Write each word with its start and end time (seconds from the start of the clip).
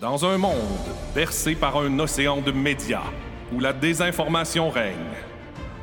Dans 0.00 0.26
un 0.26 0.36
monde 0.36 0.52
bercé 1.14 1.54
par 1.54 1.78
un 1.78 1.98
océan 1.98 2.42
de 2.42 2.52
médias 2.52 3.10
où 3.50 3.60
la 3.60 3.72
désinformation 3.72 4.68
règne, 4.68 4.94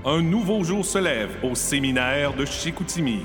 un 0.05 0.21
nouveau 0.21 0.63
jour 0.63 0.85
se 0.85 0.99
lève 0.99 1.31
au 1.41 1.55
séminaire 1.55 2.35
de 2.35 2.45
Chicoutimi. 2.45 3.21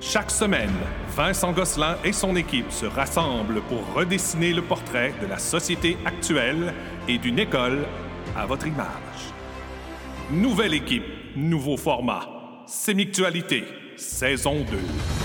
Chaque 0.00 0.32
semaine, 0.32 0.74
Vincent 1.14 1.52
Gosselin 1.52 1.96
et 2.02 2.12
son 2.12 2.34
équipe 2.34 2.72
se 2.72 2.86
rassemblent 2.86 3.62
pour 3.68 3.94
redessiner 3.94 4.52
le 4.52 4.62
portrait 4.62 5.14
de 5.22 5.26
la 5.28 5.38
société 5.38 5.96
actuelle 6.04 6.74
et 7.06 7.18
d'une 7.18 7.38
école 7.38 7.86
à 8.36 8.44
votre 8.44 8.66
image. 8.66 9.30
Nouvelle 10.32 10.74
équipe, 10.74 11.04
nouveau 11.36 11.76
format. 11.76 12.28
Sémictualité, 12.66 13.62
saison 13.96 14.66
2. 14.68 15.21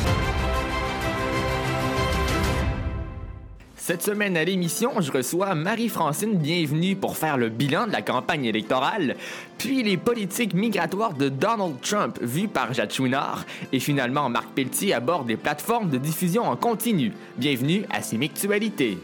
Cette 3.87 4.03
semaine 4.03 4.35
à 4.35 4.43
l'émission, 4.43 4.99
je 4.99 5.13
reçois 5.13 5.55
Marie-Francine 5.55 6.37
Bienvenue 6.37 6.97
pour 6.97 7.15
faire 7.15 7.37
le 7.37 7.47
bilan 7.47 7.87
de 7.87 7.93
la 7.93 8.01
campagne 8.01 8.43
électorale, 8.43 9.15
puis 9.57 9.81
les 9.81 9.95
politiques 9.95 10.53
migratoires 10.53 11.13
de 11.13 11.29
Donald 11.29 11.79
Trump 11.81 12.19
vues 12.21 12.49
par 12.49 12.73
Jacques 12.73 12.91
Chouinard, 12.91 13.45
et 13.71 13.79
finalement 13.79 14.27
Marc 14.27 14.49
Pelletier 14.49 14.93
aborde 14.93 15.29
les 15.29 15.37
plateformes 15.37 15.89
de 15.89 15.97
diffusion 15.97 16.43
en 16.43 16.57
continu. 16.57 17.13
Bienvenue 17.37 17.85
à 17.89 18.01
Sémictualité. 18.01 18.97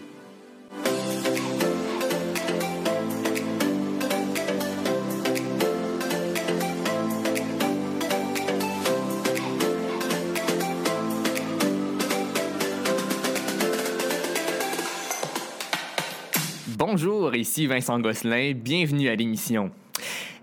Ici 17.43 17.67
Vincent 17.67 17.99
Gosselin, 17.99 18.53
bienvenue 18.55 19.09
à 19.09 19.15
l'émission. 19.15 19.69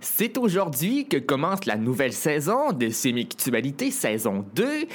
C'est 0.03 0.37
aujourd'hui 0.37 1.09
que 1.09 1.17
commence 1.17 1.65
la 1.65 1.77
nouvelle 1.77 2.13
saison 2.13 2.73
de 2.73 2.91
Sémictualité, 2.91 3.91
saison 3.91 4.45
2. 4.55 4.87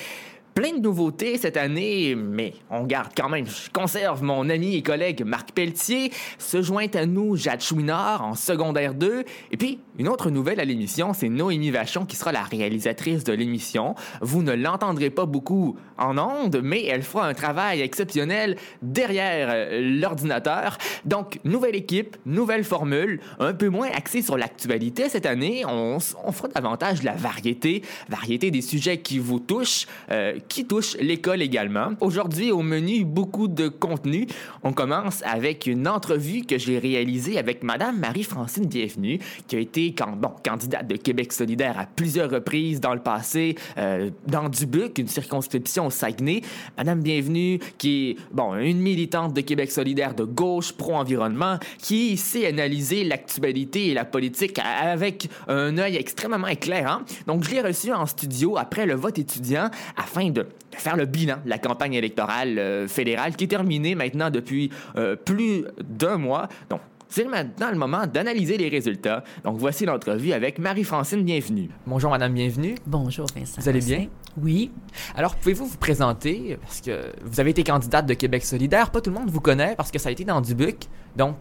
Plein 0.56 0.72
de 0.72 0.80
nouveautés 0.80 1.38
cette 1.38 1.58
année, 1.58 2.16
mais 2.16 2.54
on 2.70 2.86
garde 2.86 3.12
quand 3.14 3.28
même. 3.28 3.46
Je 3.46 3.70
conserve 3.70 4.24
mon 4.24 4.50
ami 4.50 4.78
et 4.78 4.82
collègue 4.82 5.22
Marc 5.26 5.52
Pelletier, 5.52 6.14
se 6.38 6.62
joint 6.62 6.88
à 6.94 7.06
nous 7.06 7.36
Jade 7.36 7.60
Chouinard 7.60 8.24
en 8.24 8.36
secondaire 8.36 8.94
2. 8.94 9.26
Et 9.52 9.58
puis, 9.58 9.80
une 10.00 10.08
autre 10.08 10.30
nouvelle 10.30 10.62
à 10.62 10.64
l'émission, 10.64 11.12
c'est 11.12 11.28
Noémie 11.28 11.72
Vachon 11.72 12.06
qui 12.06 12.16
sera 12.16 12.32
la 12.32 12.44
réalisatrice 12.44 13.26
de 13.26 13.34
l'émission. 13.34 13.96
Vous 14.22 14.44
ne 14.44 14.54
l'entendrez 14.54 15.10
pas 15.10 15.26
beaucoup 15.26 15.76
en 15.98 16.18
ondes, 16.18 16.62
mais 16.64 16.86
elle 16.86 17.04
fera 17.04 17.28
un 17.28 17.34
travail 17.34 17.82
exceptionnel 17.82 18.56
derrière 18.82 19.50
euh, 19.52 19.82
l'ordinateur. 19.82 20.78
Donc, 21.04 21.40
nouvelle 21.44 21.76
équipe, 21.76 22.16
nouvelle 22.26 22.64
formule, 22.64 23.20
un 23.40 23.54
peu 23.54 23.68
moins 23.68 23.90
axée 23.94 24.22
sur 24.22 24.38
l'actualité 24.38 25.10
cette 25.10 25.26
année. 25.26 25.66
On, 25.66 26.00
fera 26.00 26.48
davantage 26.48 27.02
de 27.02 27.06
la 27.06 27.14
variété, 27.14 27.82
variété 28.08 28.52
des 28.52 28.62
sujets 28.62 29.00
qui 29.00 29.20
vous 29.20 29.40
touchent. 29.40 29.86
Euh, 30.12 30.40
qui 30.48 30.66
touche 30.66 30.96
l'école 30.98 31.42
également. 31.42 31.90
Aujourd'hui, 32.02 32.52
au 32.52 32.62
menu, 32.62 33.04
beaucoup 33.04 33.48
de 33.48 33.68
contenu. 33.68 34.28
On 34.64 34.74
commence 34.74 35.22
avec 35.24 35.68
une 35.68 35.88
entrevue 35.88 36.44
que 36.44 36.58
j'ai 36.58 36.80
réalisée 36.80 37.38
avec 37.38 37.64
Madame 37.64 38.00
Marie-Francine 38.00 38.66
Bienvenue, 38.66 39.20
qui 39.48 39.56
a 39.56 39.60
été 39.60 39.94
bon, 40.18 40.32
candidate 40.44 40.88
de 40.88 40.96
Québec 40.96 41.34
solidaire 41.34 41.80
à 41.80 41.86
plusieurs 41.86 42.30
reprises 42.30 42.80
dans 42.80 42.94
le 42.94 43.02
passé, 43.02 43.56
euh, 43.78 44.10
dans 44.28 44.50
Dubuc, 44.50 44.98
une 44.98 45.08
circonscription 45.08 45.88
au 45.88 45.90
Saguenay. 45.90 46.42
Madame 46.78 47.02
Bienvenue, 47.02 47.60
qui 47.78 48.12
est 48.12 48.18
bon, 48.32 48.56
une 48.56 48.80
militante 48.80 49.34
de 49.34 49.42
Québec 49.42 49.72
solidaire 49.72 50.14
de 50.14 50.24
gauche, 50.24 50.74
pro-environnement, 50.74 51.60
qui 51.80 52.18
sait 52.18 52.48
analyser 52.48 53.04
l'actualité 53.04 53.88
et 53.88 53.94
la 53.94 54.06
politique 54.06 54.60
avec 54.60 55.30
un 55.48 55.78
œil 55.78 55.96
extrêmement 55.96 56.48
éclairant. 56.48 57.02
Donc, 57.28 57.44
je 57.44 57.52
l'ai 57.52 57.62
reçue 57.62 57.94
en 57.94 58.06
studio 58.06 58.58
après 58.58 58.86
le 58.86 58.96
vote 58.96 59.20
étudiant 59.20 59.70
afin 59.98 60.30
de 60.36 60.48
faire 60.78 60.96
le 60.96 61.06
bilan 61.06 61.38
de 61.44 61.50
la 61.50 61.58
campagne 61.58 61.94
électorale 61.94 62.60
euh, 62.60 62.88
fédérale 62.88 63.36
qui 63.36 63.46
est 63.46 63.48
terminée 63.48 63.96
maintenant 63.96 64.30
depuis 64.30 64.70
euh, 64.96 65.16
plus 65.16 65.66
d'un 65.82 66.18
mois. 66.18 66.48
Donc, 66.70 66.82
c'est 67.08 67.24
maintenant 67.26 67.72
le 67.72 67.78
moment 67.78 68.06
d'analyser 68.08 68.58
les 68.58 68.68
résultats. 68.68 69.24
Donc, 69.44 69.58
voici 69.58 69.86
l'entrevue 69.86 70.34
avec 70.34 70.60
Marie-Francine 70.60 71.24
Bienvenue. 71.24 71.70
Bonjour, 71.88 72.12
Madame 72.12 72.34
Bienvenue. 72.34 72.76
Bonjour, 72.86 73.26
Vincent. 73.36 73.62
Vous 73.62 73.70
allez 73.70 73.80
bien? 73.80 74.08
Oui. 74.38 74.72
Alors, 75.16 75.36
pouvez-vous 75.36 75.66
vous 75.66 75.78
présenter? 75.78 76.58
Parce 76.62 76.82
que 76.82 77.12
vous 77.24 77.40
avez 77.40 77.52
été 77.52 77.64
candidate 77.64 78.06
de 78.06 78.14
Québec 78.14 78.44
solidaire. 78.44 78.92
Pas 78.92 79.02
tout 79.02 79.12
le 79.12 79.18
monde 79.18 79.30
vous 79.30 79.40
connaît 79.40 79.76
parce 79.76 79.92
que 79.92 80.00
ça 80.00 80.10
a 80.10 80.12
été 80.12 80.26
dans 80.26 80.42
Dubuc. 80.42 80.88
Donc, 81.16 81.38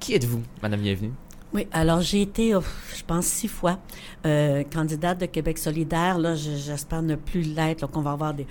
qui 0.00 0.14
êtes-vous, 0.14 0.42
Madame 0.62 0.80
Bienvenue? 0.80 1.12
Oui, 1.54 1.66
alors 1.70 2.00
j'ai 2.00 2.22
été, 2.22 2.54
oh, 2.54 2.62
je 2.96 3.02
pense, 3.04 3.26
six 3.26 3.48
fois 3.48 3.78
euh, 4.24 4.62
candidate 4.72 5.20
de 5.20 5.26
Québec 5.26 5.58
solidaire. 5.58 6.18
Là, 6.18 6.34
j'espère 6.34 7.02
ne 7.02 7.14
plus 7.14 7.42
l'être, 7.42 7.86
qu'on 7.90 8.00
va 8.00 8.12
avoir 8.12 8.32
des, 8.32 8.46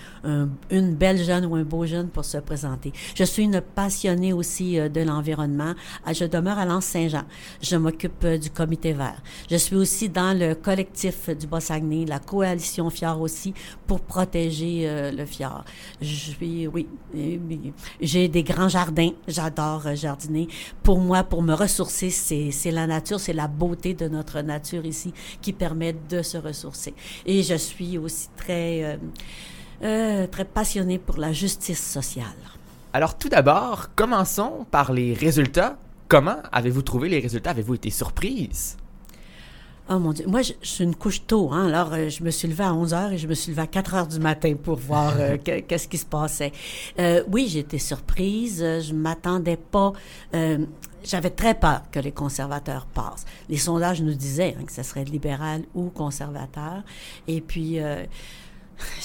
une 0.69 0.93
belle 0.93 1.23
jeune 1.23 1.47
ou 1.47 1.55
un 1.55 1.63
beau 1.63 1.83
jeune 1.87 2.09
pour 2.09 2.25
se 2.25 2.37
présenter. 2.37 2.93
Je 3.15 3.23
suis 3.23 3.41
une 3.41 3.59
passionnée 3.59 4.33
aussi 4.33 4.79
euh, 4.79 4.87
de 4.87 5.01
l'environnement. 5.01 5.73
Ah, 6.05 6.13
je 6.13 6.25
demeure 6.25 6.59
à 6.59 6.65
Lens-Saint-Jean. 6.65 7.23
Je 7.59 7.75
m'occupe 7.75 8.23
euh, 8.23 8.37
du 8.37 8.51
comité 8.51 8.93
vert. 8.93 9.19
Je 9.49 9.55
suis 9.55 9.75
aussi 9.75 10.07
dans 10.07 10.37
le 10.37 10.53
collectif 10.53 11.29
du 11.29 11.47
Bas-Saguenay, 11.47 12.05
la 12.05 12.19
coalition 12.19 12.91
Fjord 12.91 13.19
aussi, 13.19 13.55
pour 13.87 14.01
protéger 14.01 14.83
euh, 14.87 15.11
le 15.11 15.25
fjord. 15.25 15.65
Je 16.01 16.13
suis, 16.13 16.67
oui, 16.67 16.87
j'ai 17.99 18.27
des 18.27 18.43
grands 18.43 18.69
jardins. 18.69 19.09
J'adore 19.27 19.95
jardiner. 19.95 20.47
Pour 20.83 20.99
moi, 20.99 21.23
pour 21.23 21.41
me 21.41 21.55
ressourcer, 21.55 22.11
c'est 22.11 22.71
la 22.71 22.90
c'est 23.17 23.33
la 23.33 23.47
beauté 23.47 23.93
de 23.93 24.07
notre 24.07 24.41
nature 24.41 24.85
ici 24.85 25.13
qui 25.41 25.53
permet 25.53 25.95
de 26.09 26.21
se 26.21 26.37
ressourcer. 26.37 26.93
Et 27.25 27.43
je 27.43 27.55
suis 27.55 27.97
aussi 27.97 28.29
très, 28.35 28.83
euh, 28.83 28.97
euh, 29.83 30.27
très 30.27 30.45
passionnée 30.45 30.97
pour 30.97 31.17
la 31.17 31.31
justice 31.31 31.85
sociale. 31.85 32.25
Alors 32.93 33.17
tout 33.17 33.29
d'abord, 33.29 33.89
commençons 33.95 34.65
par 34.69 34.91
les 34.91 35.13
résultats. 35.13 35.77
Comment 36.07 36.37
avez-vous 36.51 36.81
trouvé 36.81 37.07
les 37.07 37.19
résultats? 37.19 37.51
Avez-vous 37.51 37.75
été 37.75 37.89
surprise? 37.89 38.77
Oh 39.93 39.99
mon 39.99 40.13
Dieu. 40.13 40.25
Moi, 40.27 40.41
je, 40.41 40.53
suis 40.61 40.83
une 40.83 40.95
couche 40.95 41.25
tôt. 41.27 41.51
Hein? 41.51 41.67
Alors, 41.67 41.91
euh, 41.93 42.09
je 42.09 42.23
me 42.23 42.31
suis 42.31 42.47
levée 42.47 42.63
à 42.63 42.73
11 42.73 42.93
heures 42.93 43.11
et 43.11 43.17
je 43.17 43.27
me 43.27 43.33
suis 43.33 43.51
levée 43.51 43.63
à 43.63 43.67
4 43.67 43.95
heures 43.95 44.07
du 44.07 44.19
matin 44.19 44.55
pour 44.55 44.77
voir 44.77 45.13
qu'est-ce 45.43 45.87
qui 45.87 45.97
se 45.97 46.05
passait. 46.05 46.51
oui, 47.27 47.47
j'ai 47.49 47.59
été 47.59 47.77
surprise. 47.77 48.59
Je 48.59 48.93
m'attendais 48.93 49.57
pas 49.57 49.93
j'avais 51.03 51.29
très 51.29 51.53
peur 51.53 51.83
que 51.91 51.99
les 51.99 52.11
conservateurs 52.11 52.85
passent. 52.85 53.25
Les 53.49 53.57
sondages 53.57 54.01
nous 54.01 54.13
disaient 54.13 54.55
hein, 54.59 54.63
que 54.65 54.71
ce 54.71 54.83
serait 54.83 55.03
libéral 55.03 55.63
ou 55.73 55.89
conservateur. 55.89 56.83
Et 57.27 57.41
puis, 57.41 57.79
euh, 57.79 58.03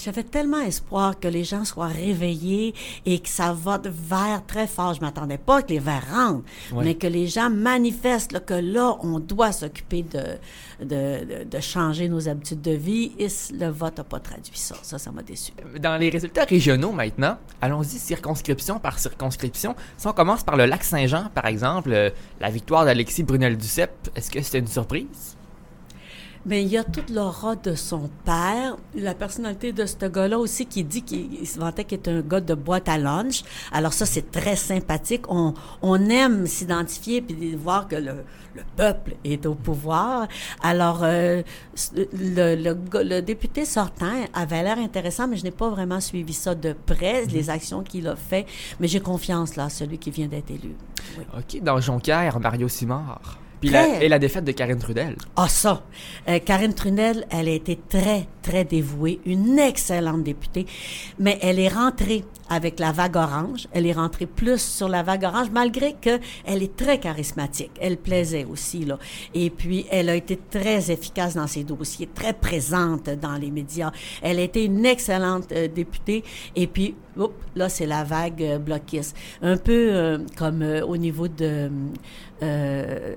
j'avais 0.05 0.23
tellement 0.23 0.61
espoir 0.61 1.19
que 1.19 1.29
les 1.29 1.45
gens 1.45 1.65
soient 1.65 1.87
réveillés 1.87 2.75
et 3.05 3.19
que 3.19 3.29
ça 3.29 3.53
vote 3.53 3.87
vert 3.87 4.43
très 4.47 4.67
fort. 4.67 4.95
Je 4.95 5.01
m'attendais 5.01 5.39
pas 5.39 5.63
que 5.63 5.71
les 5.71 5.79
verts 5.79 6.07
rentrent, 6.11 6.45
mais 6.75 6.95
que 6.95 7.07
les 7.07 7.27
gens 7.27 7.51
manifestent 7.51 8.45
que 8.45 8.55
là, 8.55 8.97
on 9.03 9.19
doit 9.19 9.53
s'occuper 9.53 10.03
de 10.03 10.39
de, 10.81 11.45
de, 11.45 11.61
changer 11.61 12.09
nos 12.09 12.29
habitudes 12.29 12.61
de 12.61 12.73
vie 12.73 13.13
et 13.19 13.29
le 13.55 13.69
vote 13.69 13.99
n'a 13.99 14.05
pas 14.05 14.21
traduit 14.21 14.59
ça. 14.59 14.77
Ça, 14.83 14.99
ça 14.99 15.11
m'a 15.11 15.23
déçu. 15.23 15.53
Dans 15.81 15.97
les 15.97 16.11
résultats 16.11 16.45
régionaux 16.45 16.93
maintenant, 16.93 17.39
allons-y 17.61 17.99
circonscription 17.99 18.79
par 18.79 18.99
circonscription. 18.99 19.75
Si 19.97 20.07
on 20.07 20.13
commence 20.13 20.45
par 20.45 20.57
le 20.57 20.67
lac 20.67 20.85
Saint-Jean, 20.85 21.31
par 21.35 21.47
exemple, 21.47 21.91
euh, 21.93 22.11
la 22.41 22.51
victoire 22.51 22.85
d'Alexis 22.85 23.23
Brunel-Duceppe, 23.23 24.11
est-ce 24.15 24.31
que 24.31 24.43
c'était 24.43 24.59
une 24.59 24.67
surprise? 24.67 25.37
Mais 26.47 26.63
il 26.63 26.69
y 26.69 26.79
a 26.79 26.85
toute 26.85 27.11
l'aura 27.11 27.57
de 27.57 27.75
son 27.75 28.09
père, 28.25 28.77
la 28.95 29.15
personnalité 29.15 29.73
de 29.73 29.85
ce 29.85 30.07
gars-là 30.07 30.39
aussi 30.39 30.65
qui 30.65 30.85
dit 30.85 31.03
qu'il 31.03 31.45
se 31.47 31.59
vantait 31.59 31.83
qu'il 31.83 31.99
est 31.99 32.09
un 32.09 32.21
gars 32.21 32.41
de 32.41 32.55
boîte 32.55 32.89
à 32.89 32.99
lunch. 32.99 33.43
Alors 33.73 33.93
ça, 33.93 34.07
c'est 34.07 34.31
très 34.31 34.55
sympathique. 34.55 35.25
On, 35.29 35.55
on 35.83 36.09
aime 36.09 36.47
s'identifier 36.47 37.21
puis 37.21 37.57
voir 37.57 37.89
que 37.89 37.97
le, 37.97 38.25
le, 38.55 38.63
peuple 38.77 39.17
est 39.25 39.45
au 39.45 39.57
pouvoir. 39.57 40.29
Alors, 40.63 41.01
euh, 41.03 41.43
le, 41.95 42.55
le, 42.55 43.03
le, 43.03 43.21
député 43.23 43.65
sortant 43.65 44.13
avait 44.33 44.63
l'air 44.63 44.79
intéressant, 44.79 45.27
mais 45.27 45.37
je 45.37 45.43
n'ai 45.43 45.51
pas 45.51 45.69
vraiment 45.69 46.01
suivi 46.01 46.33
ça 46.33 46.55
de 46.55 46.75
près, 46.87 47.25
mm-hmm. 47.25 47.33
les 47.33 47.51
actions 47.51 47.83
qu'il 47.83 48.07
a 48.07 48.15
fait. 48.15 48.47
Mais 48.79 48.87
j'ai 48.87 49.01
confiance, 49.01 49.57
là, 49.57 49.69
celui 49.69 49.99
qui 49.99 50.13
vient 50.13 50.29
d'être 50.29 50.51
élu. 50.53 50.77
OK. 51.37 51.61
Dans 51.61 51.81
Jonquière, 51.81 52.39
Mario 52.39 52.69
Simard. 52.69 53.39
Puis 53.61 53.71
la, 53.71 54.03
et 54.03 54.09
la 54.09 54.19
défaite 54.19 54.45
de 54.45 54.53
Karine 54.53 54.79
Trudel. 54.79 55.17
Ah, 55.37 55.49
ça. 55.49 55.83
Euh, 56.29 56.39
Karine 56.39 56.75
Trudel, 56.75 57.27
elle 57.31 57.49
a 57.49 57.53
été 57.53 57.79
très, 57.89 58.27
très 58.43 58.65
dévouée, 58.65 59.21
une 59.25 59.59
excellente 59.59 60.23
députée, 60.23 60.67
mais 61.19 61.39
elle 61.43 61.59
est 61.59 61.69
rentrée 61.69 62.25
avec 62.49 62.79
la 62.79 62.93
vague 62.93 63.17
orange. 63.17 63.67
Elle 63.73 63.87
est 63.87 63.93
rentrée 63.93 64.27
plus 64.27 64.61
sur 64.61 64.89
la 64.89 65.03
vague 65.03 65.25
orange, 65.25 65.49
malgré 65.53 65.95
que 65.95 66.21
elle 66.45 66.63
est 66.63 66.77
très 66.77 67.01
charismatique. 67.01 67.73
Elle 67.81 67.97
plaisait 67.97 68.45
aussi, 68.45 68.85
là. 68.85 68.99
Et 69.35 69.51
puis, 69.51 69.87
elle 69.91 70.09
a 70.09 70.15
été 70.15 70.39
très 70.51 70.91
efficace 70.91 71.35
dans 71.35 71.47
ses 71.47 71.65
dossiers, 71.65 72.09
très 72.15 72.33
présente 72.33 73.11
dans 73.11 73.37
les 73.37 73.51
médias. 73.51 73.91
Elle 74.23 74.39
a 74.39 74.43
été 74.43 74.65
une 74.65 74.87
excellente 74.87 75.51
euh, 75.53 75.67
députée. 75.69 76.23
Et 76.55 76.67
puis, 76.67 76.95
oups, 77.17 77.35
là, 77.55 77.69
c'est 77.69 77.87
la 77.87 78.05
vague 78.05 78.43
euh, 78.43 78.59
bloquiste. 78.59 79.17
Un 79.43 79.57
peu 79.57 79.89
euh, 79.91 80.19
comme 80.37 80.63
euh, 80.63 80.85
au 80.85 80.97
niveau 80.97 81.27
de 81.27 81.71
euh, 82.43 83.15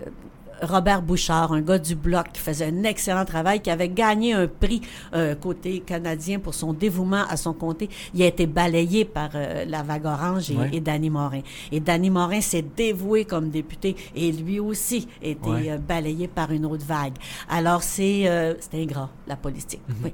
Robert 0.61 1.01
Bouchard, 1.01 1.51
un 1.53 1.61
gars 1.61 1.79
du 1.79 1.95
Bloc 1.95 2.27
qui 2.33 2.39
faisait 2.41 2.65
un 2.67 2.83
excellent 2.83 3.25
travail, 3.25 3.61
qui 3.61 3.69
avait 3.69 3.89
gagné 3.89 4.33
un 4.33 4.47
prix 4.47 4.81
euh, 5.13 5.35
côté 5.35 5.79
canadien 5.81 6.39
pour 6.39 6.53
son 6.53 6.73
dévouement 6.73 7.23
à 7.29 7.37
son 7.37 7.53
comté. 7.53 7.89
Il 8.13 8.21
a 8.23 8.27
été 8.27 8.45
balayé 8.47 9.05
par 9.05 9.29
euh, 9.35 9.65
la 9.65 9.83
vague 9.83 10.05
orange 10.05 10.51
et, 10.51 10.55
Ouais. 10.57 10.69
et 10.73 10.79
Danny 10.81 11.09
Morin. 11.09 11.41
Et 11.71 11.79
Danny 11.79 12.09
Morin 12.09 12.41
s'est 12.41 12.65
dévoué 12.75 13.25
comme 13.25 13.49
député 13.49 13.95
et 14.15 14.31
lui 14.31 14.59
aussi 14.59 15.07
a 15.23 15.27
été 15.27 15.49
Ouais. 15.49 15.71
euh, 15.71 15.77
balayé 15.77 16.27
par 16.27 16.51
une 16.51 16.65
autre 16.65 16.85
vague. 16.85 17.13
Alors, 17.49 17.83
c'est 17.83 18.27
euh, 18.27 18.53
c'est 18.59 18.81
ingrat, 18.81 19.09
la 19.27 19.35
politique. 19.35 19.81
Oui. 20.03 20.13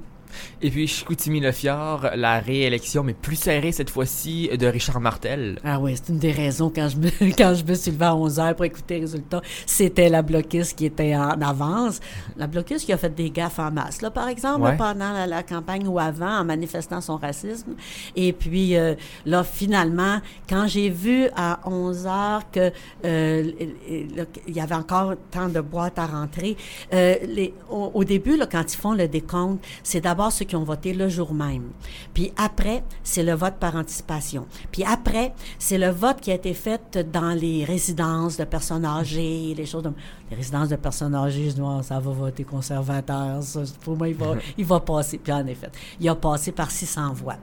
Et 0.62 0.70
puis, 0.70 0.86
Chicoutimi-Le-Fjord, 0.86 2.10
la 2.16 2.38
réélection, 2.40 3.02
mais 3.02 3.14
plus 3.14 3.36
serrée 3.36 3.72
cette 3.72 3.90
fois-ci, 3.90 4.48
de 4.56 4.66
Richard 4.66 5.00
Martel. 5.00 5.58
Ah 5.64 5.78
oui, 5.80 5.94
c'est 5.96 6.12
une 6.12 6.18
des 6.18 6.32
raisons 6.32 6.70
quand 6.74 6.88
je 6.88 6.96
me, 6.96 7.08
quand 7.36 7.54
je 7.54 7.64
me 7.64 7.74
suis 7.74 7.90
levée 7.90 8.04
à 8.06 8.16
11 8.16 8.38
heures 8.40 8.54
pour 8.56 8.64
écouter 8.64 8.94
les 8.94 9.00
résultats, 9.00 9.42
c'était 9.66 10.08
la 10.08 10.22
bloquiste 10.22 10.76
qui 10.78 10.86
était 10.86 11.14
en 11.16 11.40
avance. 11.40 12.00
La 12.36 12.46
bloquiste 12.46 12.86
qui 12.86 12.92
a 12.92 12.96
fait 12.98 13.14
des 13.14 13.30
gaffes 13.30 13.58
en 13.58 13.70
masse, 13.70 14.02
là, 14.02 14.10
par 14.10 14.28
exemple, 14.28 14.62
Ouais. 14.62 14.76
pendant 14.76 15.12
la, 15.12 15.26
la 15.26 15.42
campagne 15.42 15.86
ou 15.86 15.98
avant, 15.98 16.38
en 16.40 16.44
manifestant 16.44 17.00
son 17.00 17.16
racisme. 17.16 17.74
Et 18.16 18.32
puis, 18.32 18.76
euh, 18.76 18.94
là, 19.24 19.44
finalement, 19.44 20.20
quand 20.48 20.66
j'ai 20.66 20.88
vu 20.88 21.28
à 21.36 21.60
11 21.68 22.06
heures 22.06 22.50
que 22.50 22.72
euh, 23.04 23.52
il 23.88 24.54
y 24.56 24.60
avait 24.60 24.74
encore 24.74 25.14
tant 25.30 25.48
de 25.48 25.60
boîtes 25.60 25.98
à 25.98 26.06
rentrer, 26.06 26.56
euh, 26.92 27.14
les, 27.26 27.54
au, 27.70 27.90
au 27.94 28.04
début, 28.04 28.36
là, 28.36 28.46
quand 28.50 28.62
ils 28.72 28.76
font 28.76 28.92
le 28.94 29.08
décompte, 29.08 29.64
c'est 29.82 30.00
d'abord 30.00 30.15
ceux 30.30 30.44
qui 30.44 30.56
ont 30.56 30.64
voté 30.64 30.92
le 30.92 31.08
jour 31.08 31.32
même. 31.32 31.70
Puis 32.14 32.32
après, 32.36 32.82
c'est 33.02 33.22
le 33.22 33.34
vote 33.34 33.54
par 33.60 33.76
anticipation. 33.76 34.46
Puis 34.70 34.84
après, 34.84 35.32
c'est 35.58 35.78
le 35.78 35.90
vote 35.90 36.20
qui 36.20 36.30
a 36.30 36.34
été 36.34 36.54
fait 36.54 36.98
dans 37.12 37.38
les 37.38 37.64
résidences 37.64 38.36
de 38.36 38.44
personnes 38.44 38.84
âgées, 38.84 39.54
les 39.56 39.66
choses 39.66 39.82
de... 39.82 39.92
Les 40.30 40.36
résidences 40.36 40.68
de 40.68 40.76
personnes 40.76 41.14
âgées, 41.14 41.50
je 41.50 41.54
dis, 41.54 41.62
ça 41.82 42.00
va 42.00 42.10
voter 42.10 42.42
conservateur, 42.42 43.40
ça, 43.42 43.60
pour 43.82 43.96
moi, 43.96 44.08
il 44.08 44.16
va, 44.16 44.34
il 44.58 44.64
va 44.64 44.80
passer. 44.80 45.18
Puis 45.18 45.32
en 45.32 45.46
effet, 45.46 45.70
il 46.00 46.08
a 46.08 46.16
passé 46.16 46.50
par 46.50 46.70
600 46.70 47.12
voix. 47.12 47.36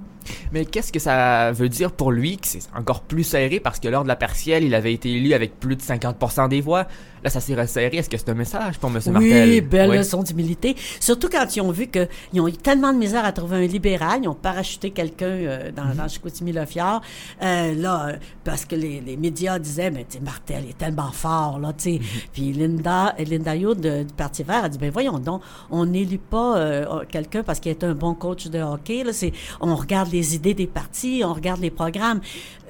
Mais 0.52 0.66
qu'est-ce 0.66 0.92
que 0.92 1.00
ça 1.00 1.52
veut 1.52 1.70
dire 1.70 1.92
pour 1.92 2.12
lui 2.12 2.38
que 2.38 2.48
c'est 2.48 2.62
encore 2.76 3.02
plus 3.02 3.24
serré 3.24 3.60
parce 3.60 3.80
que 3.80 3.88
lors 3.88 4.04
de 4.04 4.08
la 4.08 4.16
partielle, 4.16 4.64
il 4.64 4.76
avait 4.76 4.94
été 4.94 5.12
élu 5.12 5.34
avec 5.34 5.60
plus 5.60 5.76
de 5.76 5.82
50% 5.82 6.50
des 6.50 6.62
voix? 6.62 6.88
Là, 7.24 7.30
ça 7.30 7.40
s'est 7.40 7.56
resserré. 7.56 7.96
Est-ce 7.98 8.10
que 8.10 8.18
c'est 8.18 8.30
un 8.30 8.34
message 8.34 8.78
pour 8.80 8.90
M. 8.90 9.00
Oui, 9.06 9.12
Martel? 9.12 9.62
belle 9.62 9.90
Oui. 9.92 9.98
leçon 9.98 10.24
d'humilité. 10.24 10.76
Surtout 11.00 11.30
quand 11.30 11.56
ils 11.56 11.62
ont 11.62 11.72
vu 11.72 11.88
qu'ils 11.88 12.42
ont 12.42 12.48
eu 12.48 12.54
tellement 12.54 12.92
de 12.94 12.98
misère 12.98 13.24
à 13.26 13.32
trouver 13.32 13.58
un 13.58 13.68
libéral, 13.68 14.20
ils 14.24 14.28
ont 14.28 14.34
parachuté 14.36 14.92
quelqu'un 14.92 15.26
euh, 15.26 15.72
dans, 15.72 15.86
Mhm. 15.86 15.96
dans 15.96 16.08
Chicoutimi-Le-Fjord. 16.08 17.02
Euh, 17.42 17.74
là, 17.76 18.08
euh, 18.10 18.16
parce 18.44 18.66
que 18.66 18.76
les, 18.76 19.00
les 19.02 19.16
médias 19.18 19.58
disaient, 19.60 19.90
mais 19.92 20.06
tu 20.10 20.18
sais, 20.18 20.24
Martel 20.24 20.66
est 20.70 20.78
tellement 20.78 21.12
fort, 21.12 21.60
là, 21.60 21.72
tu 21.74 21.84
sais. 21.84 22.00
Mhm. 22.00 22.06
Puis 22.34 22.52
Linda, 22.54 23.16
Linda 23.20 23.56
Yo 23.56 23.74
de- 23.76 24.04
du 24.04 24.14
Parti 24.14 24.44
vert 24.44 24.66
a 24.66 24.70
dit, 24.70 24.78
ben 24.78 24.92
voyons 24.92 25.20
donc, 25.20 25.42
on 25.72 25.86
n'élit 25.86 26.18
pas 26.18 26.58
euh, 26.58 27.04
quelqu'un 27.10 27.44
parce 27.44 27.60
qu'il 27.60 27.72
est 27.72 27.84
un 27.84 27.94
bon 27.94 28.14
coach 28.16 28.48
de 28.48 28.60
hockey. 28.60 29.04
Là, 29.04 29.14
c'est, 29.14 29.32
on 29.62 29.76
regarde 29.76 30.12
les 30.12 30.36
idées 30.36 30.54
des 30.54 30.68
partis, 30.68 31.22
on 31.26 31.34
regarde 31.34 31.62
les 31.62 31.72
programmes. 31.72 32.20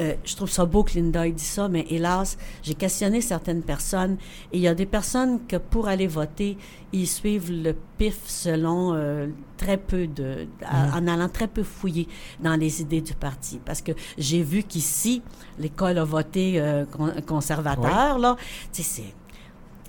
Euh, 0.01 0.13
je 0.23 0.35
trouve 0.35 0.49
ça 0.49 0.65
beau 0.65 0.83
que 0.83 0.93
Linda 0.93 1.27
ait 1.27 1.31
dit 1.31 1.43
ça, 1.43 1.67
mais 1.67 1.85
hélas, 1.89 2.37
j'ai 2.63 2.73
questionné 2.75 3.21
certaines 3.21 3.61
personnes 3.63 4.17
et 4.51 4.57
il 4.57 4.61
y 4.61 4.67
a 4.67 4.75
des 4.75 4.85
personnes 4.85 5.45
que 5.47 5.55
pour 5.57 5.87
aller 5.87 6.07
voter, 6.07 6.57
ils 6.91 7.07
suivent 7.07 7.51
le 7.51 7.73
pif 7.97 8.19
selon 8.25 8.93
euh, 8.93 9.27
très 9.57 9.77
peu 9.77 10.07
de, 10.07 10.47
à- 10.63 10.97
en 10.97 11.07
allant 11.07 11.29
très 11.29 11.47
peu 11.47 11.63
fouiller 11.63 12.07
dans 12.39 12.55
les 12.55 12.81
idées 12.81 13.01
du 13.01 13.13
parti. 13.13 13.59
Parce 13.63 13.81
que 13.81 13.93
j'ai 14.17 14.43
vu 14.43 14.63
qu'ici, 14.63 15.21
l'école 15.57 15.97
a 15.97 16.03
voté 16.03 16.59
euh, 16.59 16.85
con- 16.85 17.13
conservateur, 17.25 18.19
là. 18.19 18.35
Tu 18.71 18.83
sais, 18.83 19.01
c'est 19.03 19.13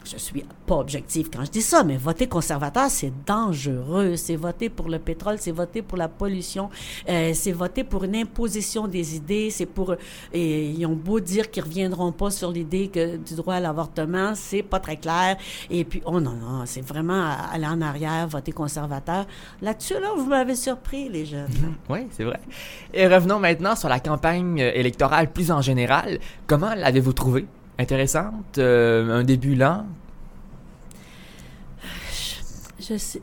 je 0.05 0.17
suis 0.19 0.45
pas 0.67 0.77
objective 0.77 1.31
quand 1.33 1.45
je 1.45 1.51
dis 1.51 1.63
ça, 1.63 1.85
mais 1.85 1.97
voter 1.97 2.27
conservateur, 2.27 2.91
c'est 2.91 3.13
dangereux. 3.27 4.17
C'est 4.17 4.37
voter 4.37 4.69
pour 4.69 4.89
le 4.89 4.99
pétrole, 4.99 5.37
c'est 5.39 5.53
voter 5.53 5.83
pour 5.83 5.99
la 5.99 6.09
pollution, 6.09 6.71
euh, 7.09 7.33
c'est 7.35 7.53
voter 7.53 7.85
pour 7.85 8.05
une 8.05 8.17
imposition 8.17 8.87
des 8.89 9.17
idées, 9.17 9.51
c'est 9.51 9.67
pour... 9.67 9.95
Et 10.33 10.67
ils 10.67 10.87
ont 10.87 10.95
beau 10.95 11.21
dire 11.21 11.51
qu'ils 11.51 11.65
reviendront 11.65 12.13
pas 12.13 12.31
sur 12.31 12.51
l'idée 12.51 12.89
que 12.89 13.17
du 13.17 13.35
droit 13.35 13.55
à 13.55 13.61
l'avortement, 13.61 14.35
c'est 14.35 14.63
pas 14.63 14.81
très 14.81 14.97
clair. 14.97 15.37
Et 15.71 15.85
puis, 15.85 16.03
oh 16.05 16.21
non, 16.21 16.33
non, 16.33 16.63
c'est 16.67 16.81
vraiment 16.81 17.35
aller 17.53 17.67
en 17.67 17.81
arrière, 17.81 18.27
voter 18.29 18.53
conservateur. 18.53 19.27
Là-dessus, 19.63 19.95
là, 19.95 20.11
vous 20.17 20.27
m'avez 20.27 20.57
surpris, 20.57 21.09
les 21.09 21.27
jeunes. 21.27 21.49
Oui, 21.89 22.07
c'est 22.11 22.25
vrai. 22.25 22.41
Et 22.93 23.07
revenons 23.07 23.39
maintenant 23.39 23.77
sur 23.77 23.89
la 23.89 24.01
campagne 24.01 24.61
euh, 24.61 24.71
électorale 24.75 25.31
plus 25.33 25.51
en 25.51 25.61
général. 25.61 26.19
Comment 26.47 26.75
l'avez-vous 26.75 27.13
trouvée? 27.13 27.47
Intéressante? 27.79 28.59
Euh, 28.59 29.21
un 29.21 29.25
début 29.25 29.55
lent? 29.55 29.87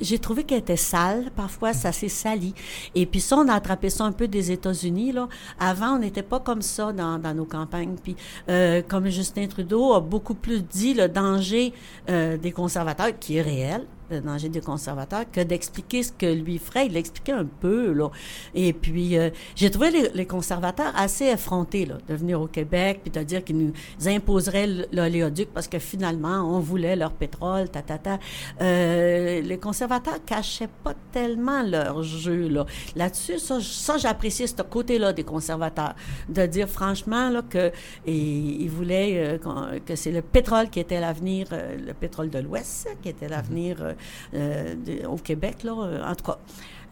J'ai 0.02 0.18
trouvé 0.18 0.44
qu'elle 0.44 0.60
était 0.60 0.76
sale. 0.76 1.30
Parfois, 1.36 1.74
ça 1.74 1.92
s'est 1.92 2.10
sali. 2.10 2.54
Et 2.96 3.06
puis 3.06 3.20
ça, 3.20 3.38
on 3.38 3.48
a 3.48 3.54
attrapé 3.54 3.90
ça 3.90 4.06
un 4.06 4.12
peu 4.12 4.28
des 4.28 4.52
États-Unis. 4.52 5.14
Avant, 5.60 5.96
on 5.96 6.00
n'était 6.00 6.24
pas 6.24 6.40
comme 6.40 6.62
ça 6.62 6.92
dans, 6.92 7.20
dans 7.20 7.34
nos 7.34 7.46
campagnes. 7.46 7.96
Puis, 8.02 8.16
euh, 8.50 8.82
comme 8.88 9.08
Justin 9.10 9.48
Trudeau 9.48 9.94
a 9.94 10.02
beaucoup 10.02 10.34
plus 10.34 10.64
dit 10.64 10.94
le 10.94 11.08
danger 11.08 11.74
euh, 12.10 12.38
des 12.38 12.52
conservateurs, 12.52 13.18
qui 13.20 13.38
est 13.38 13.42
réel, 13.42 13.86
danger 14.20 14.50
des 14.50 14.62
conservateurs, 14.62 15.30
que 15.32 15.42
d'expliquer 15.42 16.04
ce 16.04 16.12
que 16.12 16.26
lui 16.26 16.58
ferait. 16.58 16.88
Il 16.88 16.94
l'expliquait 16.94 17.32
un 17.34 17.46
peu, 17.46 17.94
là. 17.94 18.10
Et 18.56 18.74
puis, 18.74 19.18
euh, 19.18 19.30
j'ai 19.56 19.70
trouvé 19.70 19.92
les, 19.92 20.10
les 20.14 20.26
conservateurs 20.26 20.92
assez 20.96 21.26
effrontés, 21.26 21.86
là, 21.86 21.98
de 22.08 22.16
venir 22.16 22.42
au 22.42 22.48
Québec, 22.48 23.02
puis 23.04 23.12
de 23.12 23.24
dire 23.24 23.44
qu'ils 23.44 23.58
nous 23.58 23.74
imposeraient 24.06 24.68
l'oléoduc 24.92 25.50
parce 25.54 25.68
que 25.68 25.80
finalement, 25.80 26.56
on 26.56 26.60
voulait 26.60 26.96
leur 26.96 27.12
pétrole, 27.12 27.70
ta, 27.70 27.82
ta, 27.82 27.98
ta. 27.98 28.20
Euh, 28.62 29.42
les 29.42 29.58
conservateurs 29.58 30.24
cachaient 30.26 30.70
pas 30.84 30.94
tellement 31.12 31.64
leur 31.64 32.04
jeu, 32.04 32.48
là. 32.48 32.66
Là-dessus, 32.96 33.40
ça, 33.40 33.60
ça 33.62 33.98
j'appréciais 33.98 34.48
ce 34.48 34.62
côté-là 34.64 35.14
des 35.14 35.24
conservateurs, 35.24 35.96
de 36.30 36.46
dire 36.46 36.68
franchement, 36.68 37.30
là, 37.30 37.42
que 37.42 37.72
et, 38.06 38.16
ils 38.16 38.70
voulaient 38.70 39.40
euh, 39.46 39.80
que 39.86 39.96
c'est 39.96 40.12
le 40.12 40.22
pétrole 40.22 40.70
qui 40.70 40.80
était 40.80 41.00
l'avenir, 41.00 41.48
euh, 41.52 41.78
le 41.78 41.94
pétrole 41.94 42.30
de 42.30 42.40
l'Ouest, 42.40 42.88
qui 43.02 43.10
était 43.10 43.28
l'avenir 43.28 43.78
euh, 43.82 43.92
euh, 43.92 43.94
de- 44.34 45.06
au 45.08 45.16
Québec, 45.18 45.64
là. 45.64 45.72
euh, 45.78 46.04
En 46.04 46.16
tout 46.16 46.26
cas, 46.26 46.38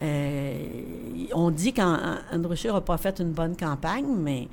euh, 0.02 0.54
on 1.34 1.50
dit 1.50 1.72
qu'Andrew 1.72 2.54
Scheer 2.56 2.74
n'a 2.74 2.80
pas 2.80 2.96
fait 2.98 3.18
une 3.20 3.32
bonne 3.32 3.56
campagne, 3.56 4.06
mais 4.18 4.48